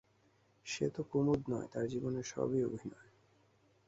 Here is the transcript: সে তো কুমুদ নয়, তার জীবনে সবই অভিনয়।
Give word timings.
সে 0.65 0.85
তো 0.89 1.01
কুমুদ 1.03 1.41
নয়, 1.49 1.67
তার 1.67 1.85
জীবনে 1.87 2.21
সবই 2.23 2.61
অভিনয়। 2.67 3.09